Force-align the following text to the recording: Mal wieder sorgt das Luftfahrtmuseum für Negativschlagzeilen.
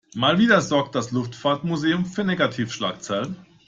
Mal 0.15 0.39
wieder 0.39 0.61
sorgt 0.61 0.95
das 0.95 1.11
Luftfahrtmuseum 1.11 2.07
für 2.07 2.23
Negativschlagzeilen. 2.23 3.35